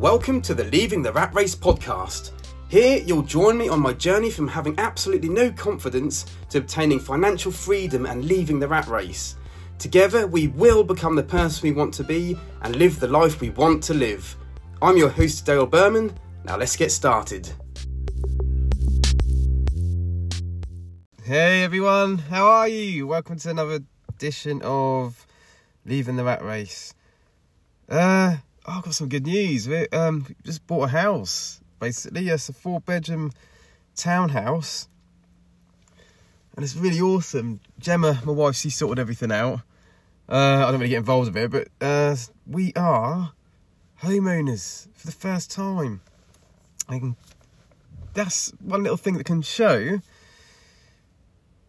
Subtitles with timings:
[0.00, 2.32] Welcome to the Leaving the Rat Race podcast.
[2.68, 7.50] Here, you'll join me on my journey from having absolutely no confidence to obtaining financial
[7.50, 9.36] freedom and leaving the rat race.
[9.78, 13.48] Together, we will become the person we want to be and live the life we
[13.48, 14.36] want to live.
[14.82, 16.14] I'm your host, Dale Berman.
[16.44, 17.50] Now, let's get started.
[21.24, 23.06] Hey everyone, how are you?
[23.06, 25.26] Welcome to another edition of
[25.86, 26.92] Leaving the Rat Race.
[27.88, 29.68] Uh, oh, I've got some good news.
[29.68, 32.22] We um, just bought a house basically.
[32.22, 33.32] Yes, a four bedroom
[33.94, 34.88] townhouse.
[36.54, 37.60] And it's really awesome.
[37.78, 39.60] Gemma, my wife, she sorted everything out.
[40.28, 42.16] Uh, I don't really get involved with it, but uh,
[42.46, 43.32] we are
[44.02, 46.00] homeowners for the first time.
[46.88, 47.16] And
[48.14, 50.00] that's one little thing that can show.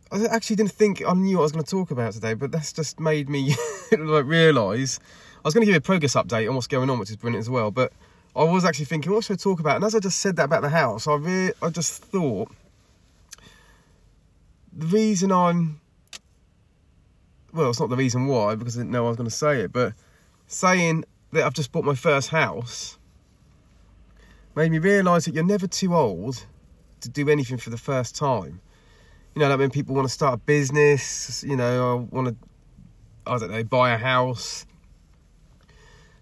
[0.10, 2.52] I actually didn't think I knew what I was going to talk about today, but
[2.52, 3.56] that's just made me
[3.92, 5.00] like realise.
[5.48, 7.16] I was going to give you a progress update on what's going on, which is
[7.16, 7.72] brilliant as well.
[7.72, 7.94] But
[8.36, 9.78] I was actually thinking, what should I talk about?
[9.78, 12.52] And as I just said that about the house, I re- I just thought
[14.74, 15.80] the reason I'm
[17.54, 19.62] well, it's not the reason why because I didn't know I was going to say
[19.62, 19.94] it, but
[20.48, 22.98] saying that I've just bought my first house
[24.54, 26.46] made me realise that you're never too old
[27.00, 28.60] to do anything for the first time.
[29.34, 32.36] You know, like when people want to start a business, you know, I want to,
[33.26, 34.66] I don't know, buy a house.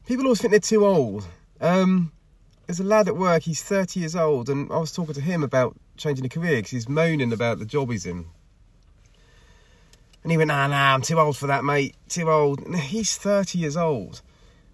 [0.05, 1.25] People always think they're too old.
[1.59, 2.11] Um,
[2.67, 5.43] there's a lad at work, he's 30 years old, and I was talking to him
[5.43, 8.25] about changing a career because he's moaning about the job he's in.
[10.23, 12.59] And he went, nah, nah, I'm too old for that, mate, too old.
[12.61, 14.21] And he's 30 years old.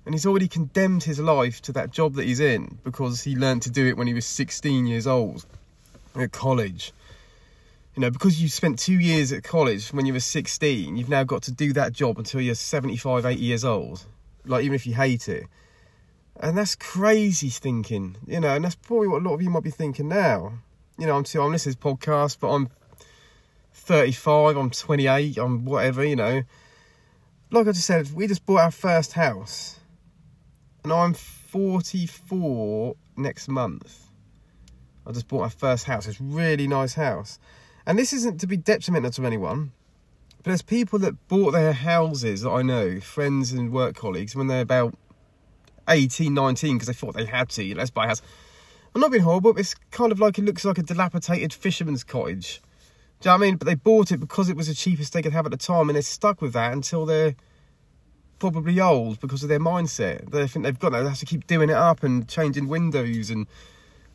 [0.06, 3.62] And he's already condemned his life to that job that he's in because he learned
[3.64, 5.46] to do it when he was 16 years old
[6.16, 6.94] at college.
[7.96, 11.24] You know, because you spent two years at college when you were 16, you've now
[11.24, 14.06] got to do that job until you're 75, 80 years old.
[14.46, 15.46] Like, even if you hate it.
[16.40, 19.64] And that's crazy thinking, you know, and that's probably what a lot of you might
[19.64, 20.54] be thinking now.
[20.98, 22.70] You know, I'm too, I'm listening to this podcast, but I'm
[23.74, 26.44] 35, I'm 28, I'm whatever, you know.
[27.52, 29.80] Like I just said, we just bought our first house.
[30.84, 34.08] And I'm 44 next month.
[35.06, 36.08] I just bought my first house.
[36.08, 37.40] It's a really nice house.
[37.86, 39.72] And this isn't to be detrimental to anyone,
[40.44, 44.48] but there's people that bought their houses that I know, friends and work colleagues, when
[44.48, 44.96] they're about
[45.88, 47.76] 18, 19 because they thought they had to.
[47.76, 48.22] Let's buy a house.
[48.96, 52.04] I'm not being horrible, but it's kind of like it looks like a dilapidated fisherman's
[52.04, 52.62] cottage.
[53.20, 53.56] Do you know what I mean?
[53.58, 55.90] But they bought it because it was the cheapest they could have at the time,
[55.90, 57.36] and they're stuck with that until they're
[58.40, 60.32] probably old because of their mindset.
[60.32, 63.46] They think they've got to have to keep doing it up and changing windows and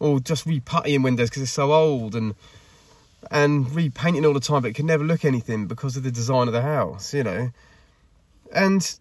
[0.00, 2.34] or just reputtying windows because they're so old and
[3.30, 6.46] and repainting all the time, but it can never look anything because of the design
[6.46, 7.50] of the house, you know.
[8.52, 8.98] And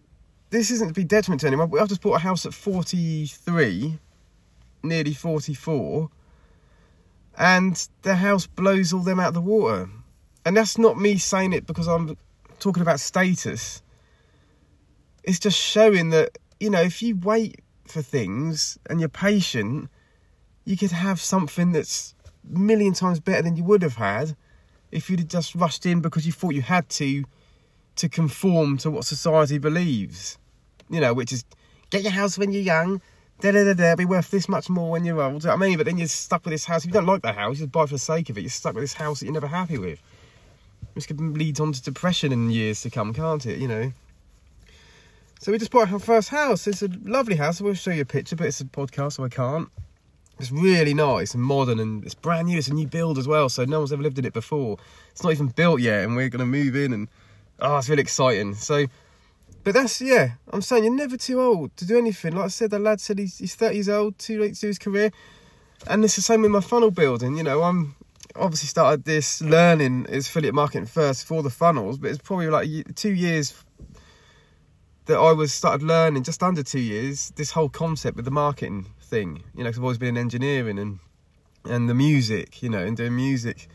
[0.50, 3.98] this isn't to be detriment to anyone, but I've just bought a house at 43,
[4.82, 6.10] nearly 44,
[7.38, 9.88] and the house blows all them out of the water.
[10.44, 12.16] And that's not me saying it because I'm
[12.58, 13.82] talking about status.
[15.24, 19.90] It's just showing that, you know, if you wait for things and you're patient,
[20.64, 22.14] you could have something that's
[22.48, 24.36] million times better than you would have had
[24.92, 27.24] if you'd just rushed in because you thought you had to
[27.96, 30.38] to conform to what society believes.
[30.88, 31.44] You know, which is
[31.90, 33.00] get your house when you're young,
[33.40, 35.46] da da da da, be worth this much more when you're old.
[35.46, 35.76] I mean?
[35.76, 36.82] But then you're stuck with this house.
[36.82, 38.42] If you don't like that house, you just buy for the sake of it.
[38.42, 40.00] You're stuck with this house that you're never happy with.
[40.94, 43.58] This could lead on to depression in years to come, can't it?
[43.58, 43.92] You know.
[45.40, 46.66] So we just bought our first house.
[46.66, 47.60] It's a lovely house.
[47.60, 49.68] I will show you a picture, but it's a podcast, so I can't.
[50.38, 52.58] It's really nice and modern, and it's brand new.
[52.58, 54.76] It's a new build as well, so no one's ever lived in it before.
[55.10, 57.08] It's not even built yet, and we're going to move in, and
[57.60, 58.54] oh, it's really exciting.
[58.54, 58.86] So
[59.66, 60.34] but that's yeah.
[60.52, 62.36] I'm saying you're never too old to do anything.
[62.36, 64.66] Like I said, the lad said he's, he's 30 years old, too late to do
[64.68, 65.10] his career,
[65.88, 67.36] and it's the same with my funnel building.
[67.36, 67.96] You know, I'm
[68.36, 73.12] obviously started this learning affiliate marketing first for the funnels, but it's probably like two
[73.12, 73.60] years
[75.06, 78.86] that I was started learning, just under two years, this whole concept with the marketing
[79.06, 79.42] thing.
[79.54, 80.98] You know, cause I've always been in engineering and
[81.64, 83.68] and the music, you know, and doing music.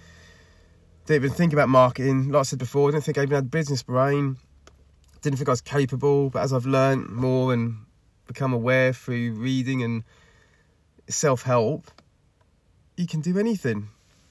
[1.06, 2.30] Didn't even think about marketing.
[2.30, 4.38] Like I said before, I didn't think I even had business brain
[5.22, 7.78] didn't think I was capable, but as I've learned more and
[8.28, 10.04] become aware through reading and
[11.08, 11.92] self help,
[12.98, 13.90] you can do anything.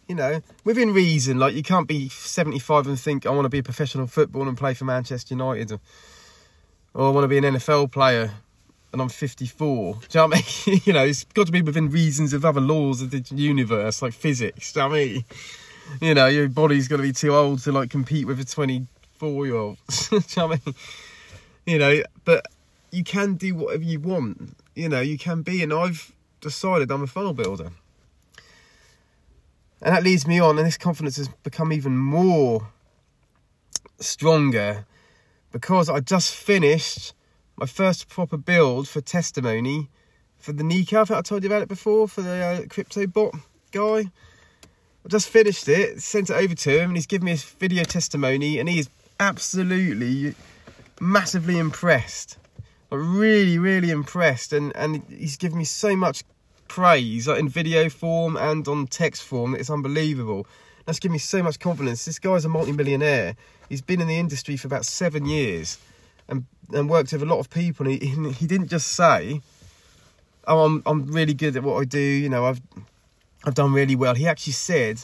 [0.09, 1.39] You know, within reason.
[1.39, 4.59] Like you can't be 75 and think I want to be a professional footballer and
[4.59, 8.33] play for Manchester United, or I want to be an NFL player
[8.93, 9.95] and I'm 54.
[9.95, 10.81] Do you know what I mean?
[10.85, 14.13] you know, it's got to be within reasons of other laws of the universe, like
[14.13, 14.73] physics.
[14.73, 15.25] Do you know what I mean?
[16.01, 18.87] You know, your body's got to be too old to like compete with a 20
[19.21, 20.11] four year olds.
[20.39, 20.75] I mean?
[21.67, 22.47] You know, but
[22.91, 24.57] you can do whatever you want.
[24.75, 25.63] you know you can be.
[25.63, 27.71] And I've decided I'm a funnel builder,
[29.83, 30.57] and that leads me on.
[30.57, 32.69] And this confidence has become even more
[33.99, 34.87] stronger
[35.53, 37.13] because I just finished
[37.61, 39.91] my first proper build for testimony
[40.39, 41.03] for the Nico.
[41.03, 43.35] I think I told you about it before for the uh, crypto bot
[43.71, 44.11] guy.
[45.05, 47.85] I just finished it, sent it over to him, and he's given me his video
[47.85, 50.35] testimony, and he is absolutely
[51.01, 52.39] massively impressed.
[52.91, 56.25] Like really, really impressed, and and he's given me so much
[56.67, 59.55] praise, like in video form and on text form.
[59.55, 60.47] It's unbelievable.
[60.87, 62.07] That's given me so much confidence.
[62.07, 63.37] This guy's a multi-millionaire.
[63.69, 65.79] He's been in the industry for about seven years,
[66.31, 67.87] and and worked with a lot of people.
[67.87, 69.43] And he he didn't just say,
[70.47, 72.63] "Oh, I'm I'm really good at what I do." You know, I've
[73.45, 74.15] I've done really well.
[74.15, 75.01] He actually said,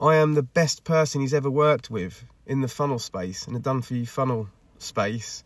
[0.00, 3.60] I am the best person he's ever worked with in the funnel space, in the
[3.60, 5.42] done for you funnel space.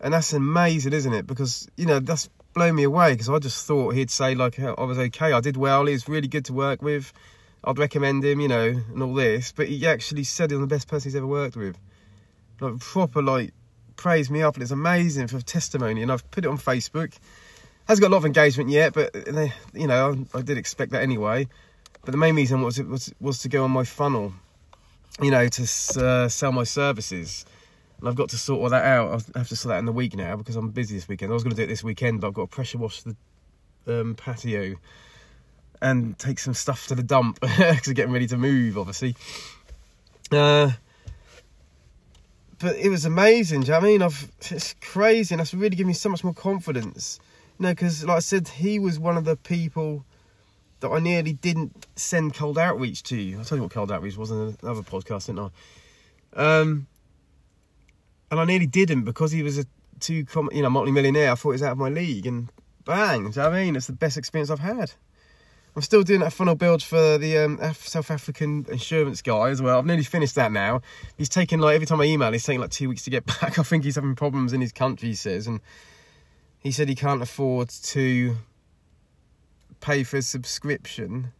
[0.00, 1.26] And that's amazing, isn't it?
[1.26, 4.82] Because, you know, that's blown me away because I just thought he'd say, like, I
[4.82, 7.12] was okay, I did well, he was really good to work with,
[7.64, 9.52] I'd recommend him, you know, and all this.
[9.52, 11.76] But he actually said I'm the best person he's ever worked with.
[12.60, 13.52] Like, proper, like,
[13.96, 16.02] praised me up, and it's amazing for testimony.
[16.02, 17.14] And I've put it on Facebook
[17.86, 19.14] Hasn't got a lot of engagement yet, but
[19.72, 21.46] you know, I, I did expect that anyway.
[22.04, 24.32] But the main reason was it was was to go on my funnel,
[25.22, 27.44] you know, to uh, sell my services.
[28.00, 29.24] And I've got to sort all that out.
[29.34, 31.30] I have to sort that in the week now because I'm busy this weekend.
[31.30, 33.16] I was going to do it this weekend, but I've got to pressure wash the
[33.86, 34.74] um, patio
[35.80, 39.14] and take some stuff to the dump because I'm getting ready to move, obviously.
[40.32, 40.72] Uh,
[42.58, 43.60] but it was amazing.
[43.60, 44.02] Do you know I mean?
[44.02, 47.20] I've, it's crazy, and that's really given me so much more confidence.
[47.58, 50.04] No, because like I said, he was one of the people
[50.80, 53.34] that I nearly didn't send cold outreach to.
[53.34, 55.50] I'll tell you what cold outreach was in another podcast, didn't
[56.36, 56.60] I?
[56.60, 56.86] Um,
[58.30, 59.64] and I nearly didn't because he was a
[60.00, 61.32] too com- you know multi-millionaire.
[61.32, 62.50] I thought he was out of my league, and
[62.84, 63.30] bang!
[63.30, 63.76] Do you know I mean?
[63.76, 64.92] It's the best experience I've had.
[65.76, 69.78] I'm still doing that funnel build for the um, South African insurance guy as well.
[69.78, 70.80] I've nearly finished that now.
[71.18, 73.58] He's taking like every time I email, he's taking like two weeks to get back.
[73.58, 75.60] I think he's having problems in his country, he says, and
[76.58, 78.36] he said he can't afford to
[79.80, 81.32] pay for a subscription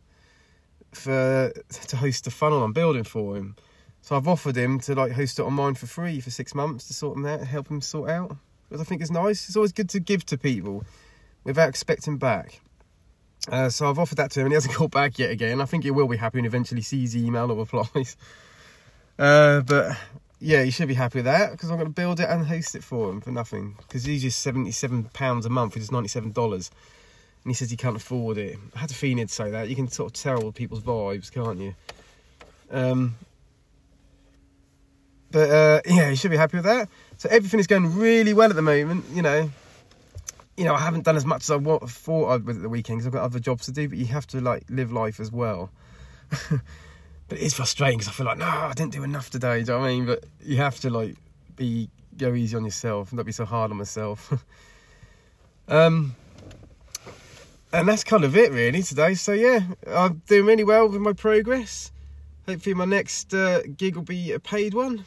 [0.93, 1.51] for
[1.87, 3.57] to host a funnel I'm building for him.
[4.03, 6.89] So I've offered him to like host it on mine for free for six months
[6.89, 8.37] to sort him out, help him sort out.
[8.69, 9.49] Because I think it's nice.
[9.49, 10.85] It's always good to give to people
[11.43, 12.61] without expecting back.
[13.51, 15.31] Uh, so I've offered that to him, and he hasn't called back yet.
[15.31, 18.17] Again, I think he will be happy and eventually sees the email or replies.
[19.19, 19.97] Uh, but
[20.41, 22.75] yeah, he should be happy with that because I'm going to build it and host
[22.75, 23.77] it for him for nothing.
[23.79, 26.37] Because he's just £77 a month, which is $97.
[26.37, 26.71] And
[27.47, 28.59] he says he can't afford it.
[28.75, 29.71] I had a feeling he'd say that.
[29.71, 31.75] You can sort of tell people's vibes, can't you?
[32.71, 33.15] Um,
[35.31, 36.89] but uh, yeah, he should be happy with that.
[37.17, 39.05] So everything is going really well at the moment.
[39.13, 39.51] You know,
[40.57, 43.07] you know, I haven't done as much as I thought I'd at the weekend because
[43.07, 43.89] I've got other jobs to do.
[43.89, 45.71] But you have to like live life as well.
[46.51, 49.63] but it's frustrating because I feel like, no, I didn't do enough today.
[49.63, 50.07] Do you know what I mean?
[50.07, 51.17] But you have to like
[51.57, 54.33] be go easy on yourself and not be so hard on myself.
[55.69, 56.17] um,
[57.73, 59.15] and that's kind of it really today.
[59.15, 61.93] So yeah, I'm doing really well with my progress.
[62.47, 65.05] Hopefully my next uh, gig will be a paid one.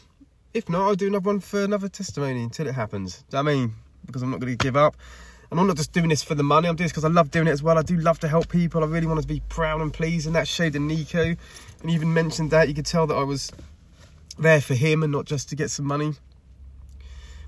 [0.54, 3.24] If not, I'll do another one for another testimony until it happens.
[3.30, 3.74] Do I mean,
[4.06, 4.98] because I'm not going to give up.
[5.52, 7.32] And I'm not just doing this for the money, I'm doing this because I love
[7.32, 7.78] doing it as well.
[7.78, 8.84] I do love to help people.
[8.84, 11.36] I really want to be proud and pleased, and that showed in Nico.
[11.82, 13.52] And even mentioned that, you could tell that I was
[14.38, 16.14] there for him and not just to get some money.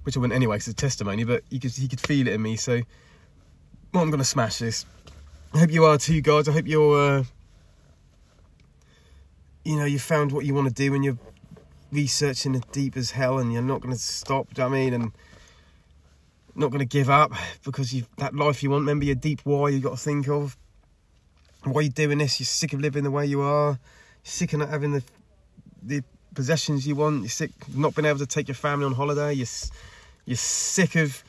[0.04, 2.42] Which I wouldn't anyway, it's a testimony, but he could, he could feel it in
[2.42, 2.56] me.
[2.56, 2.82] So,
[3.94, 4.86] well, I'm going to smash this.
[5.54, 6.48] I hope you are too, guys.
[6.48, 7.24] I hope you're, uh,
[9.64, 11.20] you know, you found what you want to do and you're
[11.92, 14.80] researching it deep as hell and you're not going to stop, do you know I
[14.80, 14.94] mean?
[14.94, 15.12] And
[16.56, 17.32] not going to give up
[17.64, 18.82] because you that life you want.
[18.82, 20.58] Remember your deep why you got to think of.
[21.64, 22.40] Why are you doing this?
[22.40, 23.70] You're sick of living the way you are.
[23.70, 23.80] You're
[24.24, 25.04] sick of not having the
[25.84, 26.04] the
[26.34, 27.22] possessions you want.
[27.22, 29.34] You're sick of not being able to take your family on holiday.
[29.34, 29.48] You're
[30.26, 31.24] you're sick of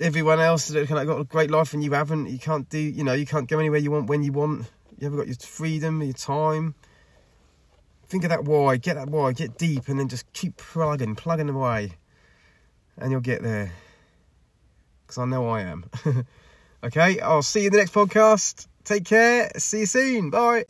[0.00, 2.28] everyone else that kind of got a great life and you haven't.
[2.28, 2.78] You can't do.
[2.78, 3.14] You know.
[3.14, 4.70] You can't go anywhere you want when you want.
[4.98, 6.74] You haven't got your freedom, your time.
[8.06, 8.76] Think of that why.
[8.76, 9.32] Get that why.
[9.32, 11.92] Get deep, and then just keep plugging, plugging away,
[12.96, 13.72] and you'll get there
[15.06, 15.84] because I know I am.
[16.84, 18.66] okay, I'll see you in the next podcast.
[18.84, 19.50] Take care.
[19.56, 20.30] See you soon.
[20.30, 20.64] Bye.